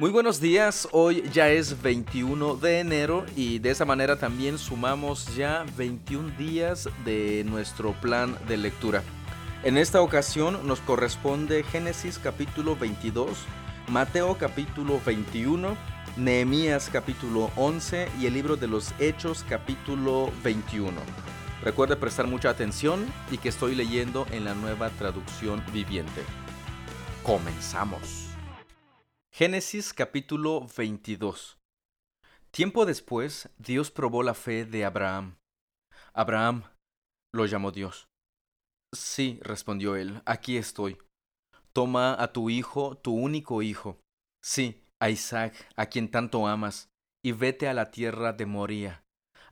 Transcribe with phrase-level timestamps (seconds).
[0.00, 5.36] Muy buenos días, hoy ya es 21 de enero y de esa manera también sumamos
[5.36, 9.02] ya 21 días de nuestro plan de lectura.
[9.62, 13.44] En esta ocasión nos corresponde Génesis capítulo 22,
[13.88, 15.76] Mateo capítulo 21,
[16.16, 20.98] Nehemías capítulo 11 y el libro de los Hechos capítulo 21.
[21.62, 26.22] Recuerde prestar mucha atención y que estoy leyendo en la nueva traducción viviente.
[27.22, 28.19] Comenzamos.
[29.40, 31.56] Génesis capítulo 22
[32.50, 35.38] Tiempo después, Dios probó la fe de Abraham.
[36.12, 36.64] Abraham,
[37.34, 38.06] lo llamó Dios.
[38.94, 40.98] Sí, respondió él, aquí estoy.
[41.72, 43.98] Toma a tu hijo, tu único hijo,
[44.44, 46.90] sí, a Isaac, a quien tanto amas,
[47.24, 49.04] y vete a la tierra de Moría.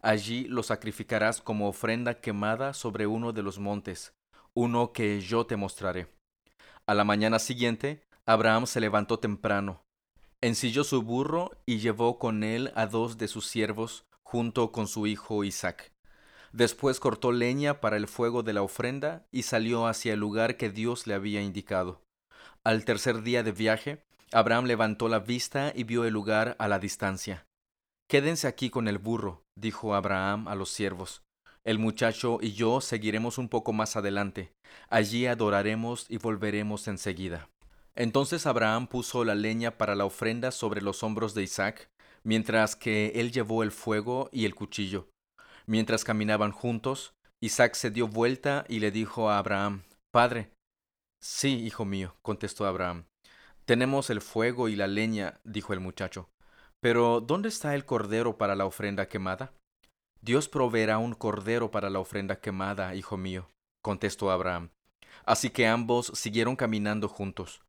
[0.02, 4.12] Allí lo sacrificarás como ofrenda quemada sobre uno de los montes,
[4.54, 6.12] uno que yo te mostraré.
[6.86, 9.86] A la mañana siguiente, Abraham se levantó temprano,
[10.42, 15.06] ensilló su burro y llevó con él a dos de sus siervos junto con su
[15.06, 15.94] hijo Isaac.
[16.52, 20.68] Después cortó leña para el fuego de la ofrenda y salió hacia el lugar que
[20.68, 22.02] Dios le había indicado.
[22.64, 26.78] Al tercer día de viaje, Abraham levantó la vista y vio el lugar a la
[26.78, 27.46] distancia.
[28.10, 31.22] Quédense aquí con el burro, dijo Abraham a los siervos.
[31.64, 34.52] El muchacho y yo seguiremos un poco más adelante.
[34.90, 37.48] Allí adoraremos y volveremos enseguida.
[37.98, 41.90] Entonces Abraham puso la leña para la ofrenda sobre los hombros de Isaac,
[42.22, 45.08] mientras que él llevó el fuego y el cuchillo.
[45.66, 49.82] Mientras caminaban juntos, Isaac se dio vuelta y le dijo a Abraham,
[50.12, 50.52] Padre.
[51.20, 53.04] Sí, hijo mío, contestó Abraham.
[53.64, 56.28] Tenemos el fuego y la leña, dijo el muchacho.
[56.80, 59.52] Pero ¿dónde está el cordero para la ofrenda quemada?
[60.22, 63.50] Dios proveerá un cordero para la ofrenda quemada, hijo mío,
[63.82, 64.70] contestó Abraham.
[65.24, 67.60] Así que ambos siguieron caminando juntos.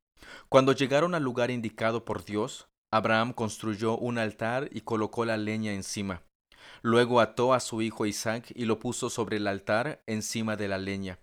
[0.49, 5.73] Cuando llegaron al lugar indicado por Dios, Abraham construyó un altar y colocó la leña
[5.73, 6.23] encima.
[6.81, 10.77] Luego ató a su hijo Isaac y lo puso sobre el altar encima de la
[10.77, 11.19] leña.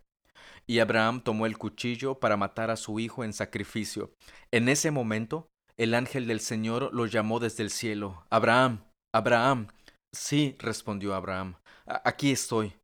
[0.67, 4.13] Y Abraham tomó el cuchillo para matar a su hijo en sacrificio.
[4.53, 8.25] En ese momento, el ángel del Señor lo llamó desde el cielo.
[8.31, 8.85] Abraham,
[9.15, 9.69] Abraham.
[10.15, 11.57] Sí, respondió Abraham.
[11.87, 12.75] Aquí estoy.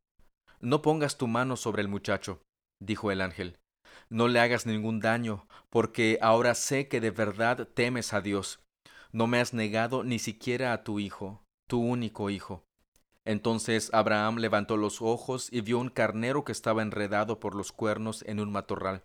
[0.61, 2.41] No pongas tu mano sobre el muchacho,
[2.81, 3.57] dijo el ángel
[4.13, 8.59] no le hagas ningún daño, porque ahora sé que de verdad temes a Dios.
[9.11, 12.63] No me has negado ni siquiera a tu hijo, tu único hijo.
[13.25, 18.23] Entonces Abraham levantó los ojos y vio un carnero que estaba enredado por los cuernos
[18.27, 19.01] en un matorral.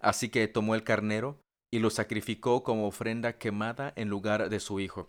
[0.00, 1.38] Así que tomó el carnero
[1.72, 5.08] y lo sacrificó como ofrenda quemada en lugar de su hijo.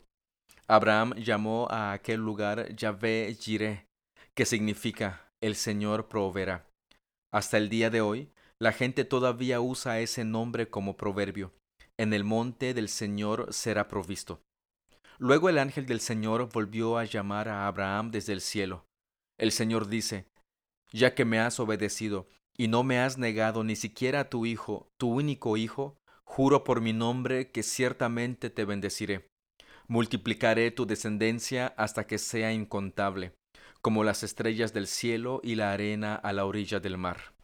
[0.67, 3.85] Abraham llamó a aquel lugar Yahvé Jireh,
[4.33, 6.65] que significa el Señor proveerá.
[7.33, 8.29] Hasta el día de hoy,
[8.65, 11.53] la gente todavía usa ese nombre como proverbio.
[11.99, 14.41] En el monte del Señor será provisto.
[15.19, 18.87] Luego el ángel del Señor volvió a llamar a Abraham desde el cielo.
[19.37, 20.25] El Señor dice,
[20.91, 22.27] Ya que me has obedecido
[22.57, 26.81] y no me has negado ni siquiera a tu hijo, tu único hijo, juro por
[26.81, 29.29] mi nombre que ciertamente te bendeciré.
[29.87, 33.35] Multiplicaré tu descendencia hasta que sea incontable,
[33.83, 37.34] como las estrellas del cielo y la arena a la orilla del mar.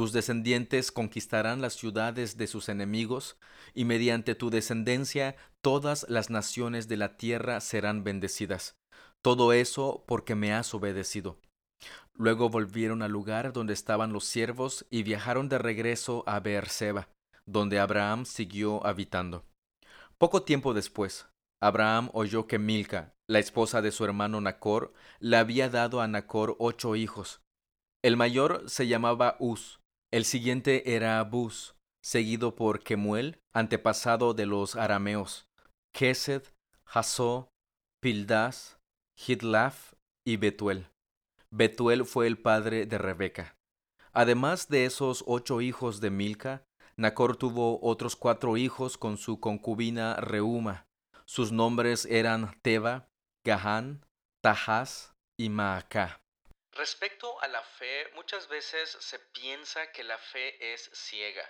[0.00, 3.36] Tus descendientes conquistarán las ciudades de sus enemigos,
[3.74, 8.78] y mediante tu descendencia todas las naciones de la tierra serán bendecidas.
[9.20, 11.38] Todo eso porque me has obedecido.
[12.14, 17.10] Luego volvieron al lugar donde estaban los siervos y viajaron de regreso a Beerseba,
[17.44, 19.44] donde Abraham siguió habitando.
[20.16, 21.26] Poco tiempo después,
[21.60, 26.56] Abraham oyó que Milca, la esposa de su hermano Nacor, le había dado a Nacor
[26.58, 27.42] ocho hijos.
[28.02, 29.79] El mayor se llamaba Uz,
[30.10, 35.48] el siguiente era Bus, seguido por Kemuel, antepasado de los arameos,
[35.92, 36.42] Kesed,
[36.84, 37.52] Hasó,
[38.00, 38.78] Pildas,
[39.16, 40.88] Hidlaf y Betuel.
[41.50, 43.56] Betuel fue el padre de Rebeca.
[44.12, 46.64] Además de esos ocho hijos de Milca,
[46.96, 50.86] Nacor tuvo otros cuatro hijos con su concubina Reuma.
[51.24, 53.08] Sus nombres eran Teba,
[53.44, 54.04] Gahán,
[54.42, 56.20] Tahaz y Maacá.
[56.80, 61.46] Respecto a la fe, muchas veces se piensa que la fe es ciega.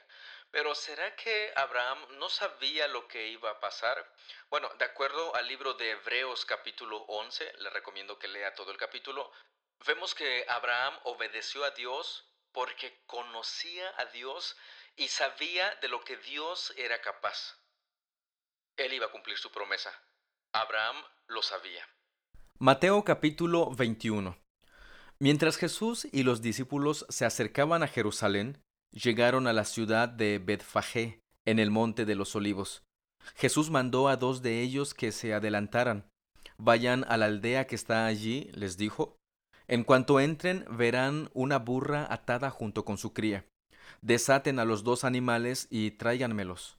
[0.50, 4.12] Pero ¿será que Abraham no sabía lo que iba a pasar?
[4.48, 8.76] Bueno, de acuerdo al libro de Hebreos capítulo 11, le recomiendo que lea todo el
[8.76, 9.30] capítulo,
[9.86, 14.56] vemos que Abraham obedeció a Dios porque conocía a Dios
[14.96, 17.56] y sabía de lo que Dios era capaz.
[18.76, 19.92] Él iba a cumplir su promesa.
[20.50, 21.88] Abraham lo sabía.
[22.58, 24.49] Mateo capítulo 21
[25.22, 28.56] Mientras Jesús y los discípulos se acercaban a Jerusalén,
[28.90, 32.84] llegaron a la ciudad de Betfagé, en el monte de los olivos.
[33.34, 36.08] Jesús mandó a dos de ellos que se adelantaran.
[36.56, 39.18] Vayan a la aldea que está allí, les dijo.
[39.68, 43.44] En cuanto entren, verán una burra atada junto con su cría.
[44.00, 46.78] Desaten a los dos animales y tráiganmelos.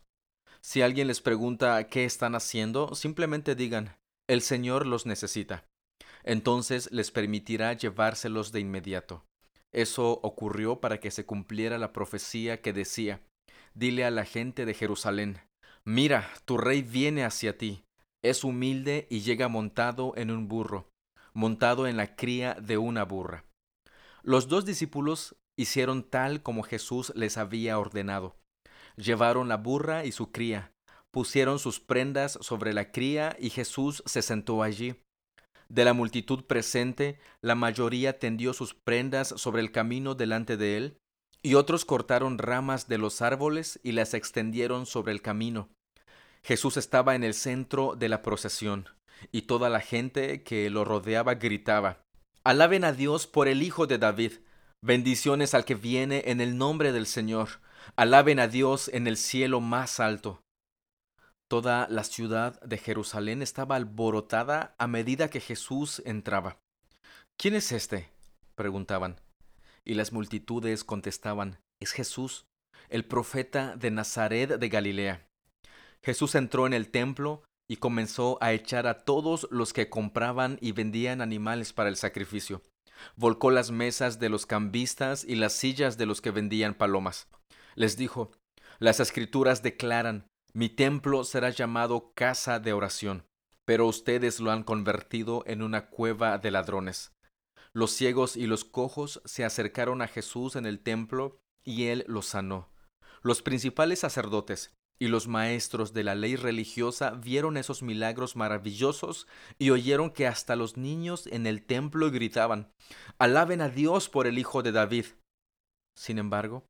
[0.61, 3.95] Si alguien les pregunta qué están haciendo, simplemente digan,
[4.27, 5.65] el Señor los necesita.
[6.23, 9.25] Entonces les permitirá llevárselos de inmediato.
[9.71, 13.21] Eso ocurrió para que se cumpliera la profecía que decía,
[13.73, 15.39] Dile a la gente de Jerusalén,
[15.85, 17.83] Mira, tu rey viene hacia ti,
[18.23, 20.89] es humilde y llega montado en un burro,
[21.33, 23.45] montado en la cría de una burra.
[24.21, 28.35] Los dos discípulos hicieron tal como Jesús les había ordenado.
[28.95, 30.71] Llevaron la burra y su cría,
[31.11, 34.95] pusieron sus prendas sobre la cría y Jesús se sentó allí.
[35.71, 40.97] De la multitud presente, la mayoría tendió sus prendas sobre el camino delante de él,
[41.41, 45.69] y otros cortaron ramas de los árboles y las extendieron sobre el camino.
[46.43, 48.89] Jesús estaba en el centro de la procesión,
[49.31, 52.01] y toda la gente que lo rodeaba gritaba,
[52.43, 54.33] Alaben a Dios por el Hijo de David,
[54.83, 57.47] bendiciones al que viene en el nombre del Señor,
[57.95, 60.41] alaben a Dios en el cielo más alto.
[61.51, 66.61] Toda la ciudad de Jerusalén estaba alborotada a medida que Jesús entraba.
[67.37, 68.09] ¿Quién es este?
[68.55, 69.19] preguntaban.
[69.83, 72.45] Y las multitudes contestaban, es Jesús,
[72.87, 75.27] el profeta de Nazaret de Galilea.
[76.01, 80.71] Jesús entró en el templo y comenzó a echar a todos los que compraban y
[80.71, 82.61] vendían animales para el sacrificio.
[83.17, 87.27] Volcó las mesas de los cambistas y las sillas de los que vendían palomas.
[87.75, 88.31] Les dijo,
[88.79, 93.25] las escrituras declaran, mi templo será llamado casa de oración,
[93.65, 97.13] pero ustedes lo han convertido en una cueva de ladrones.
[97.73, 102.25] Los ciegos y los cojos se acercaron a Jesús en el templo y él los
[102.25, 102.69] sanó.
[103.21, 109.25] Los principales sacerdotes y los maestros de la ley religiosa vieron esos milagros maravillosos
[109.57, 112.71] y oyeron que hasta los niños en el templo gritaban,
[113.17, 115.05] Alaben a Dios por el Hijo de David.
[115.95, 116.65] Sin embargo,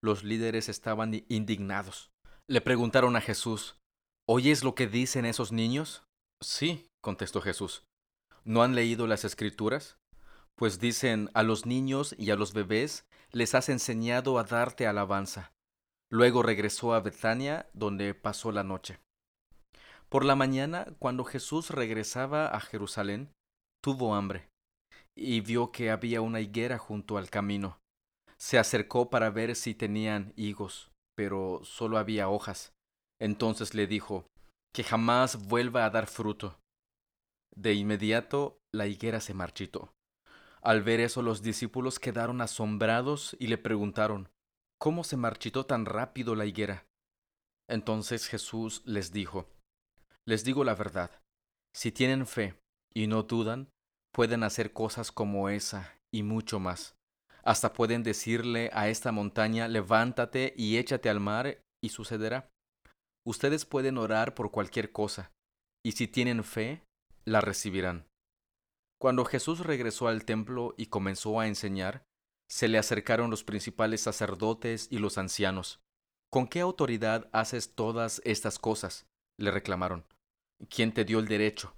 [0.00, 2.13] los líderes estaban indignados.
[2.46, 3.78] Le preguntaron a Jesús,
[4.26, 6.02] ¿Oyes lo que dicen esos niños?
[6.42, 7.86] Sí, contestó Jesús.
[8.44, 9.96] ¿No han leído las escrituras?
[10.54, 15.52] Pues dicen, a los niños y a los bebés les has enseñado a darte alabanza.
[16.10, 18.98] Luego regresó a Betania, donde pasó la noche.
[20.10, 23.32] Por la mañana, cuando Jesús regresaba a Jerusalén,
[23.82, 24.50] tuvo hambre,
[25.16, 27.78] y vio que había una higuera junto al camino.
[28.36, 32.72] Se acercó para ver si tenían higos pero solo había hojas.
[33.20, 34.26] Entonces le dijo,
[34.74, 36.58] que jamás vuelva a dar fruto.
[37.54, 39.94] De inmediato la higuera se marchitó.
[40.60, 44.28] Al ver eso los discípulos quedaron asombrados y le preguntaron,
[44.78, 46.86] ¿cómo se marchitó tan rápido la higuera?
[47.68, 49.48] Entonces Jesús les dijo,
[50.26, 51.10] Les digo la verdad,
[51.74, 52.58] si tienen fe
[52.92, 53.68] y no dudan,
[54.12, 56.96] pueden hacer cosas como esa y mucho más.
[57.44, 62.50] Hasta pueden decirle a esta montaña, levántate y échate al mar, y sucederá.
[63.26, 65.30] Ustedes pueden orar por cualquier cosa,
[65.84, 66.82] y si tienen fe,
[67.26, 68.06] la recibirán.
[68.98, 72.04] Cuando Jesús regresó al templo y comenzó a enseñar,
[72.48, 75.80] se le acercaron los principales sacerdotes y los ancianos.
[76.30, 79.06] ¿Con qué autoridad haces todas estas cosas?
[79.38, 80.04] le reclamaron.
[80.70, 81.74] ¿Quién te dio el derecho?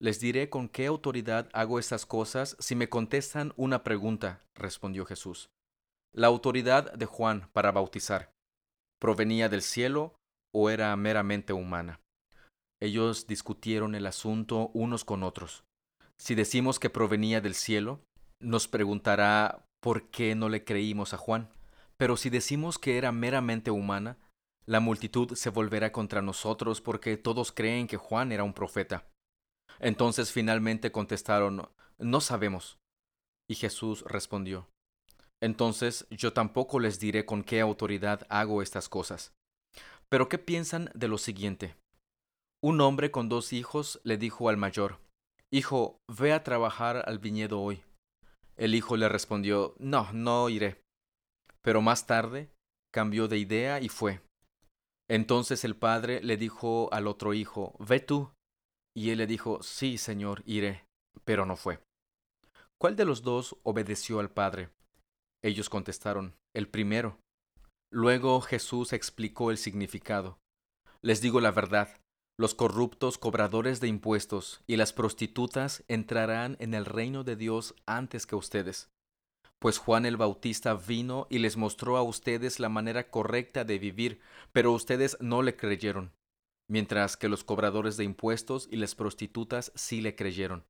[0.00, 5.50] Les diré con qué autoridad hago estas cosas si me contestan una pregunta, respondió Jesús.
[6.14, 8.30] La autoridad de Juan para bautizar,
[9.00, 10.14] ¿provenía del cielo
[10.54, 12.00] o era meramente humana?
[12.80, 15.64] Ellos discutieron el asunto unos con otros.
[16.16, 18.00] Si decimos que provenía del cielo,
[18.40, 21.50] nos preguntará por qué no le creímos a Juan.
[21.96, 24.16] Pero si decimos que era meramente humana,
[24.64, 29.08] la multitud se volverá contra nosotros porque todos creen que Juan era un profeta.
[29.80, 31.68] Entonces finalmente contestaron,
[31.98, 32.78] No sabemos.
[33.48, 34.68] Y Jesús respondió,
[35.40, 39.32] Entonces yo tampoco les diré con qué autoridad hago estas cosas.
[40.08, 41.76] Pero ¿qué piensan de lo siguiente?
[42.62, 44.98] Un hombre con dos hijos le dijo al mayor,
[45.50, 47.82] Hijo, ve a trabajar al viñedo hoy.
[48.56, 50.82] El hijo le respondió, No, no iré.
[51.62, 52.50] Pero más tarde
[52.92, 54.20] cambió de idea y fue.
[55.08, 58.30] Entonces el padre le dijo al otro hijo, Ve tú.
[58.98, 60.84] Y él le dijo, Sí, Señor, iré.
[61.24, 61.78] Pero no fue.
[62.78, 64.70] ¿Cuál de los dos obedeció al Padre?
[65.40, 67.20] Ellos contestaron, El primero.
[67.92, 70.40] Luego Jesús explicó el significado.
[71.00, 72.00] Les digo la verdad,
[72.36, 78.26] los corruptos cobradores de impuestos y las prostitutas entrarán en el reino de Dios antes
[78.26, 78.90] que ustedes.
[79.60, 84.20] Pues Juan el Bautista vino y les mostró a ustedes la manera correcta de vivir,
[84.50, 86.17] pero ustedes no le creyeron.
[86.70, 90.64] Mientras que los cobradores de impuestos y las prostitutas sí le creyeron.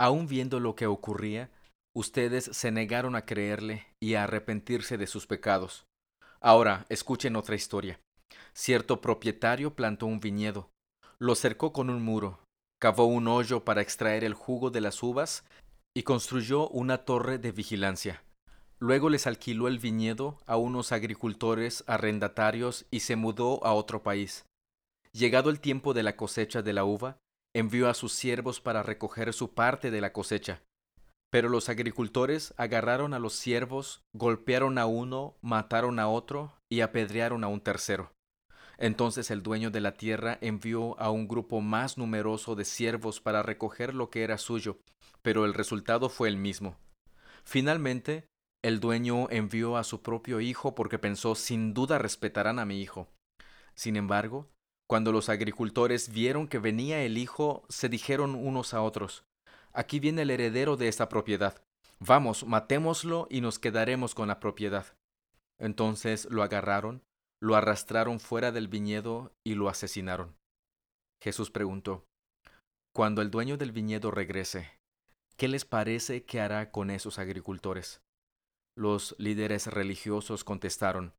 [0.00, 1.50] Aún viendo lo que ocurría,
[1.94, 5.86] ustedes se negaron a creerle y a arrepentirse de sus pecados.
[6.40, 8.00] Ahora, escuchen otra historia.
[8.54, 10.70] Cierto propietario plantó un viñedo,
[11.18, 12.40] lo cercó con un muro,
[12.80, 15.44] cavó un hoyo para extraer el jugo de las uvas
[15.94, 18.22] y construyó una torre de vigilancia.
[18.78, 24.44] Luego les alquiló el viñedo a unos agricultores arrendatarios y se mudó a otro país.
[25.16, 27.16] Llegado el tiempo de la cosecha de la uva,
[27.54, 30.60] envió a sus siervos para recoger su parte de la cosecha.
[31.30, 37.44] Pero los agricultores agarraron a los siervos, golpearon a uno, mataron a otro y apedrearon
[37.44, 38.12] a un tercero.
[38.76, 43.42] Entonces el dueño de la tierra envió a un grupo más numeroso de siervos para
[43.42, 44.80] recoger lo que era suyo,
[45.22, 46.76] pero el resultado fue el mismo.
[47.42, 48.26] Finalmente,
[48.62, 53.08] el dueño envió a su propio hijo porque pensó sin duda respetarán a mi hijo.
[53.74, 54.50] Sin embargo,
[54.86, 59.24] cuando los agricultores vieron que venía el hijo, se dijeron unos a otros,
[59.72, 61.62] Aquí viene el heredero de esta propiedad.
[61.98, 64.86] Vamos, matémoslo y nos quedaremos con la propiedad.
[65.58, 67.02] Entonces lo agarraron,
[67.42, 70.34] lo arrastraron fuera del viñedo y lo asesinaron.
[71.22, 72.06] Jesús preguntó,
[72.94, 74.70] Cuando el dueño del viñedo regrese,
[75.36, 78.00] ¿qué les parece que hará con esos agricultores?
[78.78, 81.12] Los líderes religiosos contestaron,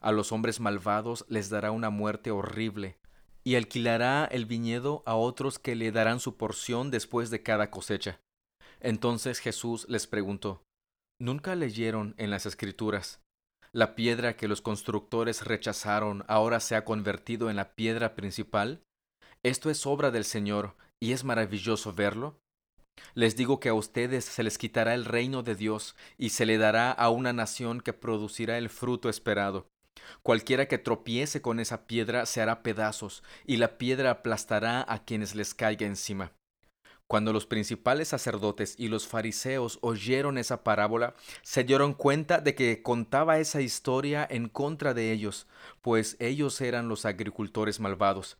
[0.00, 2.98] A los hombres malvados les dará una muerte horrible,
[3.46, 8.18] y alquilará el viñedo a otros que le darán su porción después de cada cosecha.
[8.80, 10.64] Entonces Jesús les preguntó,
[11.20, 13.20] ¿Nunca leyeron en las Escrituras?
[13.72, 18.82] La piedra que los constructores rechazaron ahora se ha convertido en la piedra principal.
[19.44, 22.36] Esto es obra del Señor, y es maravilloso verlo.
[23.14, 26.58] Les digo que a ustedes se les quitará el reino de Dios y se le
[26.58, 29.68] dará a una nación que producirá el fruto esperado.
[30.22, 35.34] Cualquiera que tropiece con esa piedra se hará pedazos, y la piedra aplastará a quienes
[35.34, 36.32] les caiga encima.
[37.08, 42.82] Cuando los principales sacerdotes y los fariseos oyeron esa parábola, se dieron cuenta de que
[42.82, 45.46] contaba esa historia en contra de ellos,
[45.82, 48.38] pues ellos eran los agricultores malvados.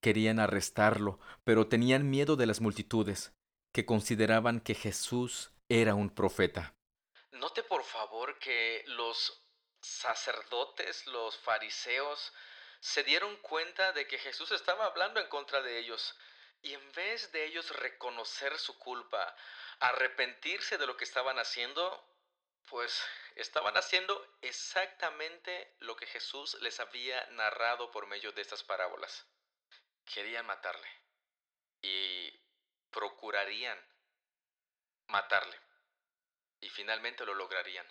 [0.00, 3.32] Querían arrestarlo, pero tenían miedo de las multitudes,
[3.72, 6.74] que consideraban que Jesús era un profeta.
[7.32, 9.47] Note por favor que los
[9.80, 12.32] sacerdotes, los fariseos,
[12.80, 16.16] se dieron cuenta de que Jesús estaba hablando en contra de ellos.
[16.62, 19.36] Y en vez de ellos reconocer su culpa,
[19.80, 22.04] arrepentirse de lo que estaban haciendo,
[22.66, 23.02] pues
[23.36, 29.26] estaban haciendo exactamente lo que Jesús les había narrado por medio de estas parábolas.
[30.04, 30.88] Querían matarle
[31.80, 32.30] y
[32.90, 33.78] procurarían
[35.06, 35.58] matarle
[36.60, 37.86] y finalmente lo lograrían.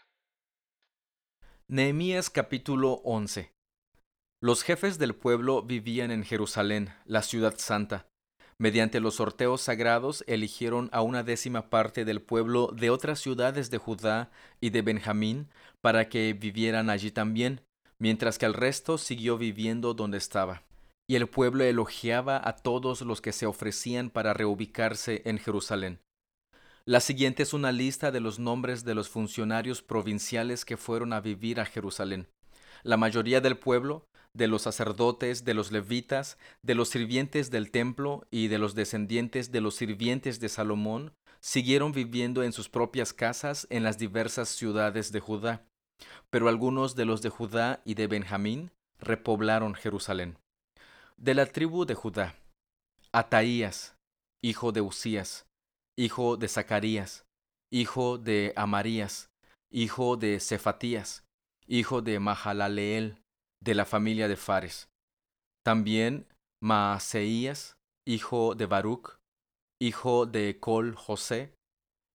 [1.69, 3.51] Nehemías capítulo 11
[4.41, 8.07] Los jefes del pueblo vivían en Jerusalén, la ciudad santa.
[8.57, 13.79] Mediante los sorteos sagrados eligieron a una décima parte del pueblo de otras ciudades de
[13.79, 14.31] Judá
[14.61, 15.49] y de Benjamín
[15.81, 17.59] para que vivieran allí también,
[17.99, 20.63] mientras que el resto siguió viviendo donde estaba.
[21.05, 25.99] Y el pueblo elogiaba a todos los que se ofrecían para reubicarse en Jerusalén.
[26.87, 31.19] La siguiente es una lista de los nombres de los funcionarios provinciales que fueron a
[31.19, 32.29] vivir a Jerusalén.
[32.81, 38.25] La mayoría del pueblo, de los sacerdotes, de los levitas, de los sirvientes del templo
[38.31, 43.67] y de los descendientes de los sirvientes de Salomón, siguieron viviendo en sus propias casas
[43.69, 45.65] en las diversas ciudades de Judá.
[46.29, 50.37] Pero algunos de los de Judá y de Benjamín repoblaron Jerusalén.
[51.17, 52.37] De la tribu de Judá,
[53.11, 53.97] Ataías,
[54.41, 55.46] hijo de Usías,
[55.97, 57.25] hijo de Zacarías,
[57.71, 59.31] hijo de Amarías,
[59.71, 61.25] hijo de Cefatías,
[61.65, 63.21] hijo de Mahalaleel,
[63.61, 64.89] de la familia de Fares.
[65.63, 66.27] También
[66.61, 69.17] Maaseías, hijo de Baruch,
[69.79, 71.53] hijo de Col José,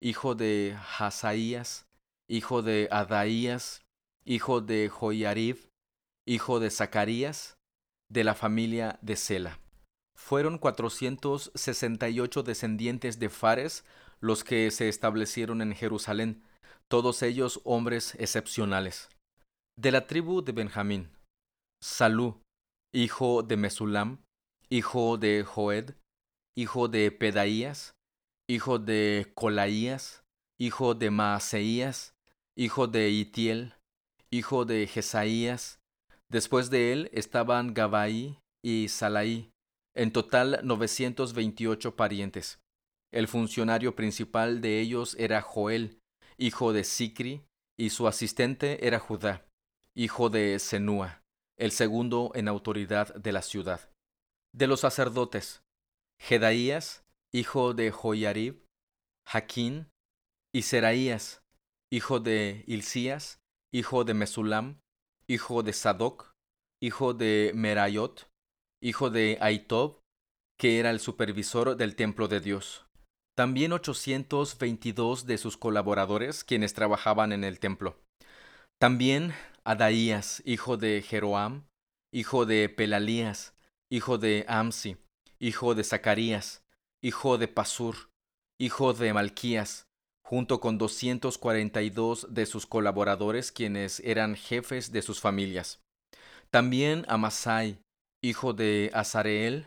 [0.01, 1.87] hijo de Hazaías,
[2.29, 3.83] hijo de Adaías,
[4.25, 5.69] hijo de Joyarib,
[6.27, 7.59] hijo de Zacarías,
[8.09, 9.59] de la familia de Sela.
[10.16, 13.85] Fueron 468 descendientes de Fares
[14.21, 16.42] los que se establecieron en Jerusalén,
[16.88, 19.09] todos ellos hombres excepcionales.
[19.76, 21.11] De la tribu de Benjamín,
[21.83, 22.40] Salú,
[22.95, 24.19] hijo de Mesulam,
[24.71, 25.95] hijo de Joed,
[26.54, 27.95] hijo de Pedaías,
[28.49, 30.23] hijo de Colaías,
[30.59, 32.14] hijo de Maaseías,
[32.57, 33.75] hijo de Itiel,
[34.31, 35.81] hijo de Jesaías.
[36.28, 39.52] Después de él estaban Gabaí y Salaí,
[39.95, 42.61] en total 928 parientes.
[43.13, 45.99] El funcionario principal de ellos era Joel,
[46.39, 47.45] hijo de Sicri,
[47.79, 49.47] y su asistente era Judá,
[49.95, 51.23] hijo de Senúa,
[51.59, 53.91] el segundo en autoridad de la ciudad.
[54.55, 55.63] De los sacerdotes,
[56.21, 58.65] Jedaías, hijo de Joyarib,
[59.27, 59.89] Jaquín,
[60.55, 61.43] y Seraías,
[61.91, 63.41] hijo de Hilcías,
[63.73, 64.81] hijo de Mesulam,
[65.27, 66.35] hijo de Sadoc,
[66.81, 68.31] hijo de Merayot,
[68.83, 70.01] hijo de Aitob,
[70.59, 72.85] que era el supervisor del templo de Dios.
[73.37, 77.97] También 822 de sus colaboradores quienes trabajaban en el templo.
[78.79, 79.33] También
[79.65, 81.65] Adaías, hijo de Jeroam,
[82.12, 83.55] hijo de Pelalías,
[83.91, 84.97] hijo de Amsi,
[85.39, 86.65] hijo de Zacarías,
[87.03, 88.11] hijo de Pasur,
[88.61, 89.87] hijo de Malquías,
[90.25, 95.81] junto con 242 de sus colaboradores quienes eran jefes de sus familias.
[96.51, 97.82] También Amasai,
[98.23, 99.67] hijo de Azareel,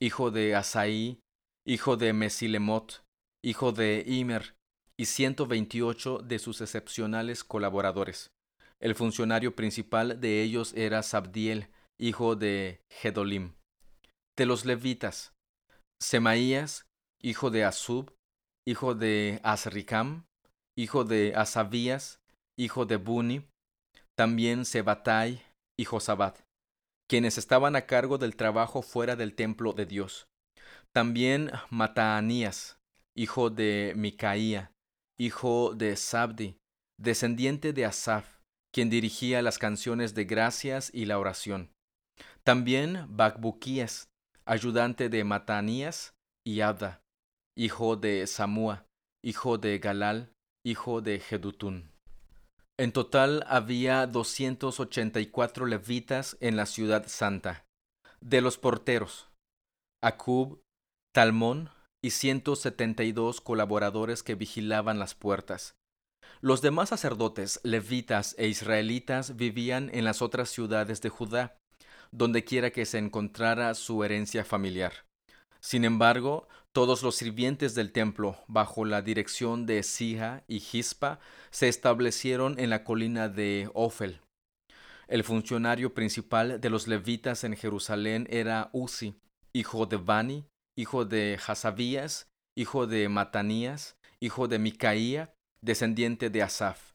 [0.00, 1.18] hijo de Asaí,
[1.66, 3.02] hijo de Mesilemot,
[3.44, 4.54] hijo de Imer,
[4.98, 8.30] y 128 de sus excepcionales colaboradores.
[8.80, 13.54] El funcionario principal de ellos era Sabdiel, hijo de Gedolim.
[14.38, 15.34] De los levitas,
[16.00, 16.86] Semaías,
[17.22, 18.12] hijo de Asub,
[18.66, 20.26] hijo de Asricam,
[20.76, 22.20] hijo de Asabías,
[22.58, 23.46] hijo de Buni,
[24.14, 25.42] también Sebatai
[25.78, 26.40] y Josabat,
[27.08, 30.28] quienes estaban a cargo del trabajo fuera del templo de Dios.
[30.92, 32.78] También Mataanías,
[33.14, 34.72] hijo de Micaía,
[35.18, 36.58] hijo de Sabdi,
[36.98, 38.40] descendiente de Asaf,
[38.72, 41.70] quien dirigía las canciones de gracias y la oración.
[42.42, 44.08] También Bacbuquías,
[44.44, 46.14] ayudante de Matanías
[46.46, 47.00] y Abda,
[47.56, 48.86] hijo de Samúa,
[49.24, 50.32] hijo de Galal,
[50.64, 51.95] hijo de Jedutún.
[52.78, 57.64] En total había 284 levitas en la ciudad santa.
[58.20, 59.30] De los porteros,
[60.02, 60.60] Acub,
[61.14, 61.70] Talmón
[62.04, 65.74] y 172 colaboradores que vigilaban las puertas.
[66.42, 71.56] Los demás sacerdotes, levitas e israelitas vivían en las otras ciudades de Judá,
[72.12, 75.06] donde quiera que se encontrara su herencia familiar.
[75.60, 81.68] Sin embargo, todos los sirvientes del templo, bajo la dirección de Sija y Gispa, se
[81.68, 84.20] establecieron en la colina de Ofel.
[85.08, 89.14] El funcionario principal de los levitas en Jerusalén era Uzi,
[89.54, 90.44] hijo de Bani,
[90.76, 96.92] hijo de Hasabías, hijo de Matanías, hijo de Micaía, descendiente de Asaf.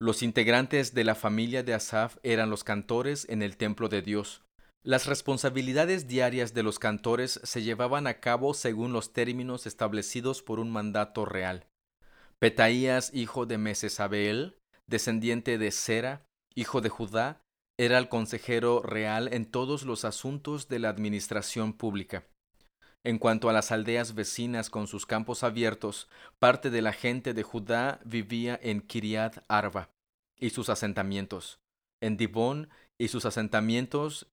[0.00, 4.42] Los integrantes de la familia de Asaf eran los cantores en el templo de Dios.
[4.82, 10.58] Las responsabilidades diarias de los cantores se llevaban a cabo según los términos establecidos por
[10.58, 11.66] un mandato real.
[12.38, 17.42] Petaías, hijo de Mesesabeel, descendiente de Sera, hijo de Judá,
[17.78, 22.24] era el consejero real en todos los asuntos de la administración pública.
[23.04, 27.42] En cuanto a las aldeas vecinas con sus campos abiertos, parte de la gente de
[27.42, 29.90] Judá vivía en Kiriat Arba
[30.38, 31.60] y sus asentamientos,
[32.02, 34.26] en Dibón y sus asentamientos,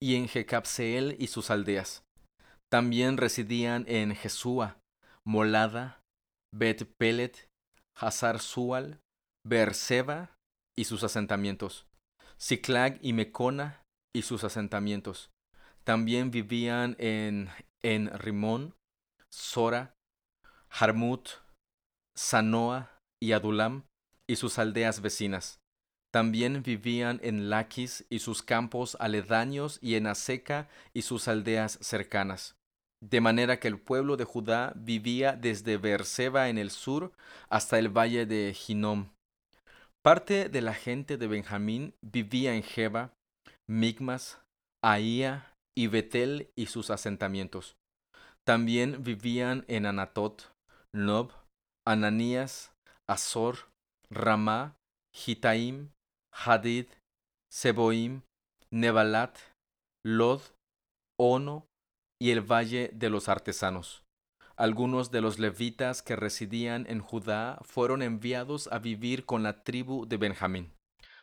[0.00, 2.04] y en Jecapseel y sus aldeas.
[2.70, 4.78] También residían en Jesúa,
[5.24, 6.02] Molada,
[6.52, 7.48] Bet Pelet,
[7.96, 9.00] Hazar Sual,
[9.46, 10.36] Beerseba
[10.76, 11.86] y sus asentamientos,
[12.38, 13.82] Ciclag y Mecona
[14.14, 15.30] y sus asentamientos.
[15.84, 17.50] También vivían en
[17.84, 18.74] en Rimón,
[19.30, 19.94] Sora,
[20.70, 21.28] Harmut,
[22.16, 23.84] Sanoa y Adulam
[24.28, 25.60] y sus aldeas vecinas.
[26.14, 32.54] También vivían en Laquis y sus campos aledaños y en Aseca y sus aldeas cercanas.
[33.02, 37.10] De manera que el pueblo de Judá vivía desde Beerseba en el sur
[37.48, 39.08] hasta el valle de Ginom.
[40.04, 43.12] Parte de la gente de Benjamín vivía en Jeba,
[43.68, 44.38] Migmas,
[44.84, 47.74] Ahía y Betel y sus asentamientos.
[48.44, 50.52] También vivían en Anatot,
[50.92, 51.32] Nob,
[51.84, 52.70] Ananías,
[53.08, 53.68] Azor,
[54.10, 54.76] Ramá,
[55.12, 55.90] Gitaim,
[56.34, 56.88] Hadid,
[57.48, 58.22] Seboim,
[58.70, 59.38] Nebalat,
[60.04, 60.42] Lod,
[61.16, 61.68] Ono
[62.20, 64.02] y el valle de los artesanos.
[64.56, 70.06] Algunos de los levitas que residían en Judá fueron enviados a vivir con la tribu
[70.06, 70.76] de Benjamín.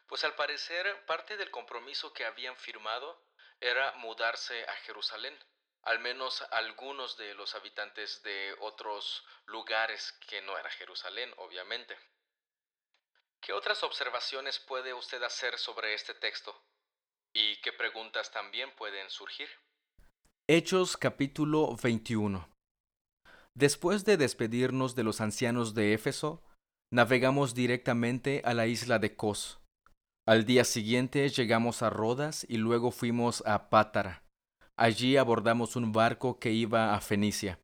[0.07, 3.21] Pues al parecer parte del compromiso que habían firmado
[3.59, 5.37] era mudarse a Jerusalén.
[5.83, 11.97] Al menos algunos de los habitantes de otros lugares que no era Jerusalén, obviamente.
[13.41, 16.55] ¿Qué otras observaciones puede usted hacer sobre este texto?
[17.33, 19.47] ¿Y qué preguntas también pueden surgir?
[20.47, 22.47] Hechos capítulo 21
[23.53, 26.43] Después de despedirnos de los ancianos de Éfeso,
[26.93, 29.61] navegamos directamente a la isla de Cos
[30.27, 34.23] al día siguiente llegamos a Rodas y luego fuimos a Pátara.
[34.77, 37.59] Allí abordamos un barco que iba a Fenicia.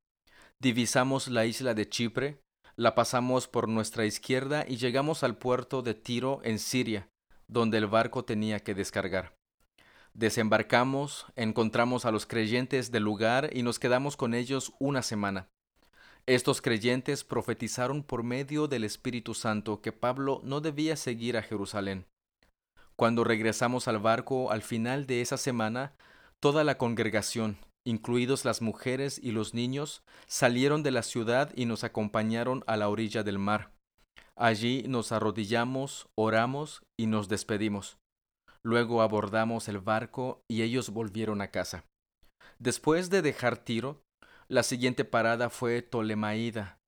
[0.59, 2.41] Divisamos la isla de Chipre,
[2.77, 7.09] la pasamos por nuestra izquierda y llegamos al puerto de Tiro en Siria,
[7.47, 9.35] donde el barco tenía que descargar.
[10.13, 15.49] Desembarcamos, encontramos a los creyentes del lugar y nos quedamos con ellos una semana.
[16.27, 22.05] Estos creyentes profetizaron por medio del Espíritu Santo que Pablo no debía seguir a Jerusalén.
[22.95, 25.95] Cuando regresamos al barco al final de esa semana,
[26.39, 27.57] toda la congregación,
[27.87, 32.89] incluidos las mujeres y los niños, salieron de la ciudad y nos acompañaron a la
[32.89, 33.71] orilla del mar.
[34.35, 37.97] Allí nos arrodillamos, oramos y nos despedimos.
[38.61, 41.85] Luego abordamos el barco y ellos volvieron a casa.
[42.59, 44.03] Después de dejar Tiro,
[44.49, 46.79] la siguiente parada fue Tolemaída,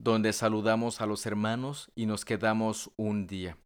[0.00, 3.58] donde saludamos a los hermanos y nos quedamos un día.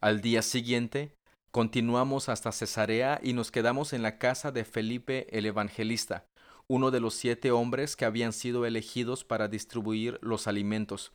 [0.00, 1.14] Al día siguiente,
[1.50, 6.26] continuamos hasta Cesarea y nos quedamos en la casa de Felipe el Evangelista,
[6.68, 11.12] uno de los siete hombres que habían sido elegidos para distribuir los alimentos.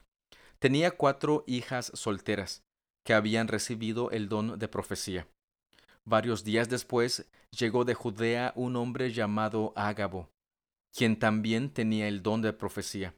[0.59, 2.63] Tenía cuatro hijas solteras,
[3.05, 5.27] que habían recibido el don de profecía.
[6.05, 10.29] Varios días después llegó de Judea un hombre llamado Ágabo,
[10.93, 13.15] quien también tenía el don de profecía.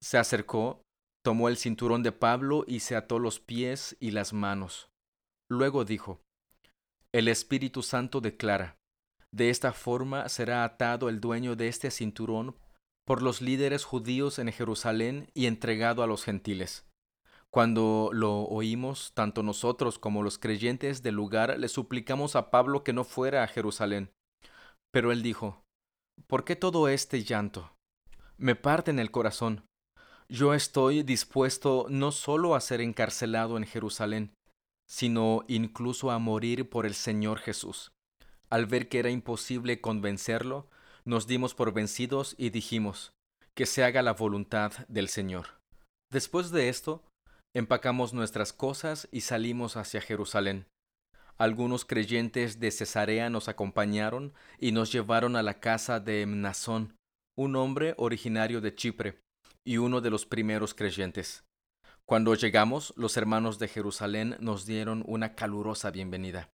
[0.00, 0.82] Se acercó,
[1.24, 4.88] tomó el cinturón de Pablo y se ató los pies y las manos.
[5.50, 6.20] Luego dijo,
[7.16, 8.76] El Espíritu Santo declara,
[9.32, 12.58] de esta forma será atado el dueño de este cinturón
[13.06, 16.86] por los líderes judíos en Jerusalén y entregado a los gentiles.
[17.50, 22.92] Cuando lo oímos, tanto nosotros como los creyentes del lugar le suplicamos a Pablo que
[22.92, 24.10] no fuera a Jerusalén.
[24.92, 25.64] Pero él dijo,
[26.26, 27.72] ¿Por qué todo este llanto?
[28.36, 29.64] Me parte en el corazón.
[30.28, 34.35] Yo estoy dispuesto no solo a ser encarcelado en Jerusalén,
[34.88, 37.92] sino incluso a morir por el Señor Jesús.
[38.48, 40.68] Al ver que era imposible convencerlo,
[41.04, 43.12] nos dimos por vencidos y dijimos,
[43.54, 45.60] que se haga la voluntad del Señor.
[46.10, 47.02] Después de esto,
[47.56, 50.66] Empacamos nuestras cosas y salimos hacia Jerusalén.
[51.38, 56.98] Algunos creyentes de Cesarea nos acompañaron y nos llevaron a la casa de Mnasón,
[57.34, 59.22] un hombre originario de Chipre,
[59.64, 61.44] y uno de los primeros creyentes.
[62.08, 66.50] Cuando llegamos, los hermanos de Jerusalén nos dieron una calurosa bienvenida.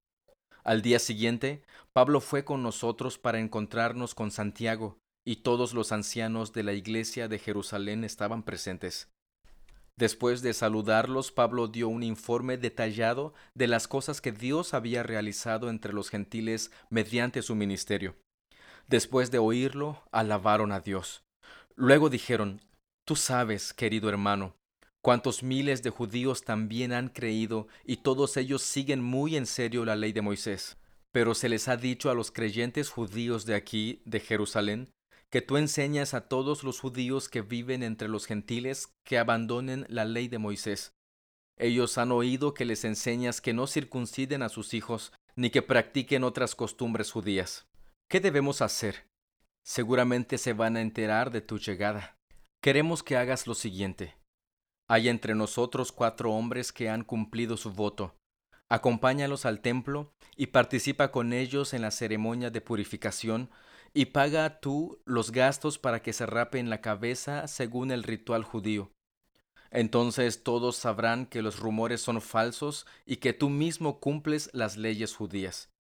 [0.65, 1.63] Al día siguiente,
[1.93, 7.29] Pablo fue con nosotros para encontrarnos con Santiago, y todos los ancianos de la iglesia
[7.29, 9.11] de Jerusalén estaban presentes.
[9.99, 15.69] Después de saludarlos, Pablo dio un informe detallado de las cosas que Dios había realizado
[15.69, 18.17] entre los gentiles mediante su ministerio.
[18.89, 21.25] Después de oírlo, alabaron a Dios.
[21.77, 22.63] Luego dijeron,
[23.05, 24.55] Tú sabes, querido hermano,
[25.03, 29.97] cuántos miles de judíos también han creído y todos ellos siguen muy en serio la
[29.97, 30.79] ley de Moisés.
[31.11, 34.89] Pero se les ha dicho a los creyentes judíos de aquí, de Jerusalén,
[35.29, 40.05] que tú enseñas a todos los judíos que viven entre los gentiles que abandonen la
[40.05, 40.93] ley de Moisés.
[41.59, 46.25] Ellos han oído que les enseñas que no circunciden a sus hijos, ni que practiquen
[46.25, 47.67] otras costumbres judías.
[48.09, 49.07] ¿Qué debemos hacer?
[49.63, 52.19] Seguramente se van a enterar de tu llegada.
[52.61, 54.15] Queremos que hagas lo siguiente.
[54.93, 58.15] Hay entre nosotros cuatro hombres que han cumplido su voto.
[58.69, 63.49] Acompáñalos al templo y participa con ellos en la ceremonia de purificación
[63.95, 68.93] y paga tú los gastos para que se rapen la cabeza según el ritual judío.
[69.71, 75.15] Entonces todos sabrán que los rumores son falsos y que tú mismo cumples las leyes
[75.15, 75.71] judías.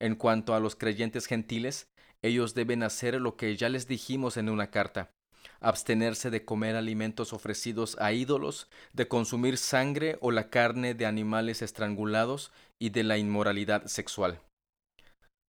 [0.00, 1.86] En cuanto a los creyentes gentiles,
[2.22, 5.12] ellos deben hacer lo que ya les dijimos en una carta,
[5.60, 11.62] abstenerse de comer alimentos ofrecidos a ídolos, de consumir sangre o la carne de animales
[11.62, 14.40] estrangulados y de la inmoralidad sexual.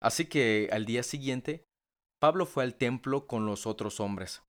[0.02, 1.64] Así que al día siguiente
[2.20, 4.42] Pablo fue al templo con los otros hombres.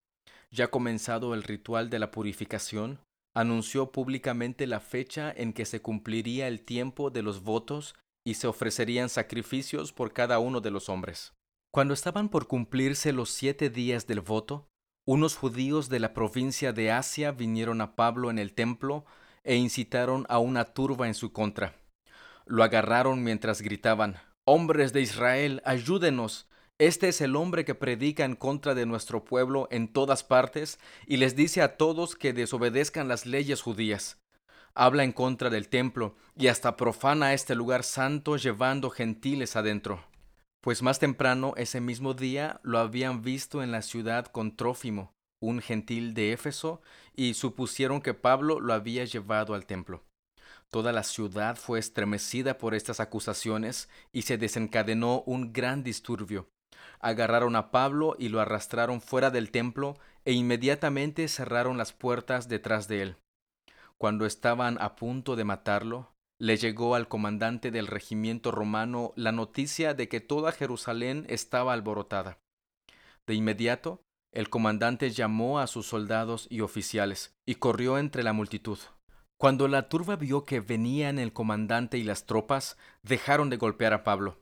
[0.51, 2.99] Ya comenzado el ritual de la purificación,
[3.33, 8.47] anunció públicamente la fecha en que se cumpliría el tiempo de los votos y se
[8.47, 11.33] ofrecerían sacrificios por cada uno de los hombres.
[11.73, 14.67] Cuando estaban por cumplirse los siete días del voto,
[15.11, 19.03] unos judíos de la provincia de Asia vinieron a Pablo en el templo
[19.43, 21.75] e incitaron a una turba en su contra.
[22.45, 26.47] Lo agarraron mientras gritaban, Hombres de Israel, ayúdenos.
[26.79, 31.17] Este es el hombre que predica en contra de nuestro pueblo en todas partes y
[31.17, 34.17] les dice a todos que desobedezcan las leyes judías.
[34.75, 40.05] Habla en contra del templo y hasta profana este lugar santo llevando gentiles adentro.
[40.61, 45.59] Pues más temprano ese mismo día lo habían visto en la ciudad con Trófimo, un
[45.59, 46.81] gentil de Éfeso,
[47.15, 50.03] y supusieron que Pablo lo había llevado al templo.
[50.69, 56.47] Toda la ciudad fue estremecida por estas acusaciones y se desencadenó un gran disturbio
[57.01, 62.87] agarraron a Pablo y lo arrastraron fuera del templo e inmediatamente cerraron las puertas detrás
[62.87, 63.15] de él.
[63.97, 69.93] Cuando estaban a punto de matarlo, le llegó al comandante del regimiento romano la noticia
[69.93, 72.39] de que toda Jerusalén estaba alborotada.
[73.27, 74.01] De inmediato,
[74.31, 78.79] el comandante llamó a sus soldados y oficiales y corrió entre la multitud.
[79.37, 84.03] Cuando la turba vio que venían el comandante y las tropas, dejaron de golpear a
[84.03, 84.39] Pablo.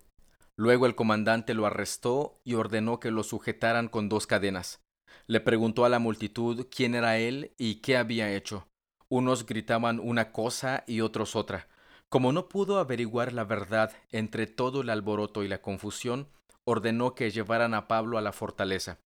[0.56, 4.80] Luego el comandante lo arrestó y ordenó que lo sujetaran con dos cadenas.
[5.28, 8.70] Le preguntó a la multitud quién era él y qué había hecho.
[9.10, 11.68] Unos gritaban una cosa y otros otra.
[12.10, 16.28] Como no pudo averiguar la verdad entre todo el alboroto y la confusión,
[16.65, 19.00] ordenó que llevaran a Pablo a la fortaleza.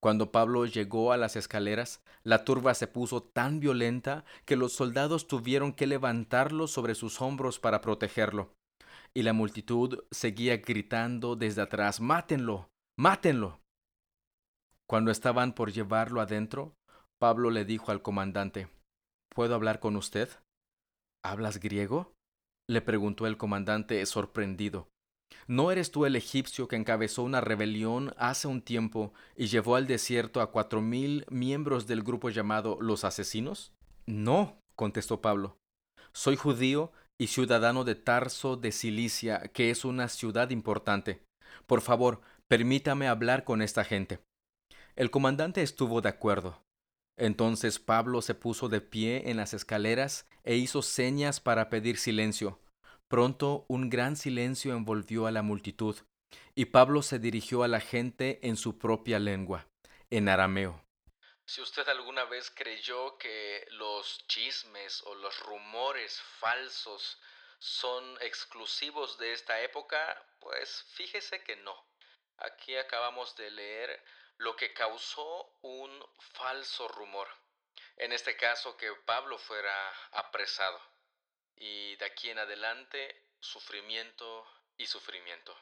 [0.00, 5.26] Cuando Pablo llegó a las escaleras, la turba se puso tan violenta que los soldados
[5.26, 8.54] tuvieron que levantarlo sobre sus hombros para protegerlo.
[9.14, 13.58] Y la multitud seguía gritando desde atrás, Mátenlo, mátenlo.
[14.86, 16.74] Cuando estaban por llevarlo adentro,
[17.18, 18.68] Pablo le dijo al comandante,
[19.34, 20.28] ¿Puedo hablar con usted?
[21.24, 22.12] ¿Hablas griego?
[22.68, 24.88] Le preguntó el comandante sorprendido.
[25.46, 29.86] ¿No eres tú el egipcio que encabezó una rebelión hace un tiempo y llevó al
[29.86, 33.72] desierto a cuatro mil miembros del grupo llamado los asesinos?
[34.06, 35.56] No, contestó Pablo.
[36.12, 41.22] Soy judío y ciudadano de Tarso de Cilicia, que es una ciudad importante.
[41.66, 44.20] Por favor, permítame hablar con esta gente.
[44.96, 46.60] El comandante estuvo de acuerdo.
[47.18, 52.60] Entonces Pablo se puso de pie en las escaleras e hizo señas para pedir silencio.
[53.08, 55.96] Pronto un gran silencio envolvió a la multitud,
[56.54, 59.66] y Pablo se dirigió a la gente en su propia lengua,
[60.10, 60.84] en arameo.
[61.44, 67.18] Si usted alguna vez creyó que los chismes o los rumores falsos
[67.58, 69.98] son exclusivos de esta época,
[70.38, 71.74] pues fíjese que no.
[72.36, 74.04] Aquí acabamos de leer
[74.38, 77.28] lo que causó un falso rumor.
[77.96, 80.80] En este caso que Pablo fuera apresado.
[81.56, 84.46] Y de aquí en adelante, sufrimiento
[84.76, 85.56] y sufrimiento.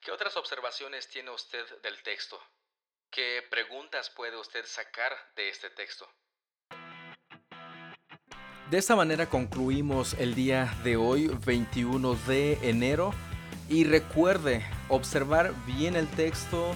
[0.00, 2.42] ¿Qué otras observaciones tiene usted del texto?
[3.10, 6.10] ¿Qué preguntas puede usted sacar de este texto?
[8.70, 13.12] De esta manera concluimos el día de hoy, 21 de enero.
[13.68, 16.74] Y recuerde observar bien el texto,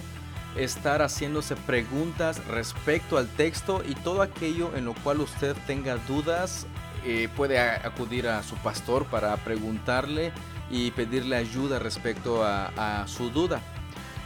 [0.57, 6.67] estar haciéndose preguntas respecto al texto y todo aquello en lo cual usted tenga dudas,
[7.05, 10.33] eh, puede acudir a su pastor para preguntarle
[10.71, 13.61] y pedirle ayuda respecto a, a su duda.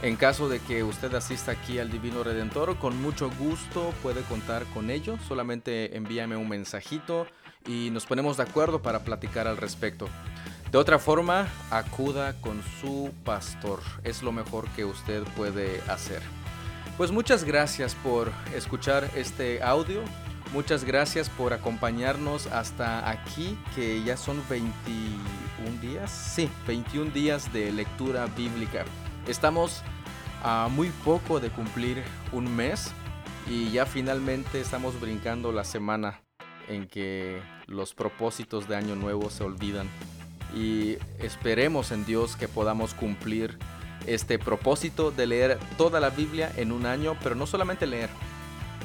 [0.01, 4.65] En caso de que usted asista aquí al Divino Redentor, con mucho gusto puede contar
[4.73, 5.19] con ello.
[5.27, 7.27] Solamente envíame un mensajito
[7.67, 10.07] y nos ponemos de acuerdo para platicar al respecto.
[10.71, 13.81] De otra forma, acuda con su pastor.
[14.05, 16.21] Es lo mejor que usted puede hacer.
[16.95, 20.01] Pues muchas gracias por escuchar este audio.
[20.53, 26.09] Muchas gracias por acompañarnos hasta aquí, que ya son 21 días.
[26.09, 28.85] Sí, 21 días de lectura bíblica.
[29.27, 29.81] Estamos
[30.41, 32.93] a muy poco de cumplir un mes
[33.45, 36.21] y ya finalmente estamos brincando la semana
[36.69, 39.89] en que los propósitos de Año Nuevo se olvidan
[40.55, 43.57] y esperemos en Dios que podamos cumplir
[44.07, 48.09] este propósito de leer toda la Biblia en un año, pero no solamente leer,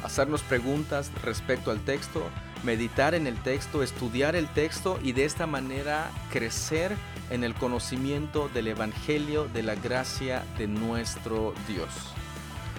[0.04, 2.22] hacernos preguntas respecto al texto,
[2.62, 6.96] meditar en el texto, estudiar el texto y de esta manera crecer
[7.30, 11.88] en el conocimiento del Evangelio de la gracia de nuestro Dios.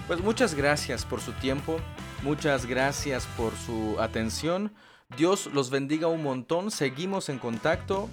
[0.06, 1.78] Pues muchas gracias por su tiempo,
[2.22, 4.72] muchas gracias por su atención.
[5.16, 8.08] Dios los bendiga un montón, seguimos en contacto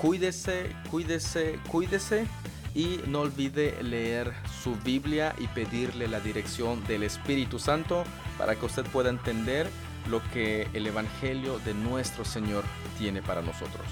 [0.00, 2.26] Cuídese, cuídese, cuídese
[2.74, 4.32] y no olvide leer
[4.62, 8.04] su Biblia y pedirle la dirección del Espíritu Santo
[8.38, 9.68] para que usted pueda entender
[10.08, 12.64] lo que el Evangelio de nuestro Señor
[12.98, 13.86] tiene para nosotros.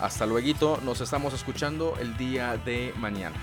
[0.00, 3.36] Hasta luego, nos estamos escuchando el día de mañana.